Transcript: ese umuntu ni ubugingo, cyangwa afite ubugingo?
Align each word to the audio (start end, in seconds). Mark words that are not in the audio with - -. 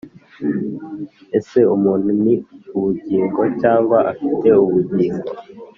ese 1.37 1.59
umuntu 1.75 2.09
ni 2.23 2.35
ubugingo, 2.77 3.41
cyangwa 3.61 3.97
afite 4.11 4.47
ubugingo? 4.63 5.29